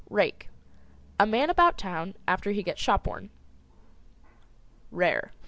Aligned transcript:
RAKE. 0.09 0.49
A 1.19 1.27
man 1.27 1.51
about 1.51 1.77
town 1.77 2.15
after 2.27 2.49
he 2.49 2.63
gets 2.63 2.81
shop 2.81 3.05
worn. 3.05 3.29
RARE. 4.89 5.31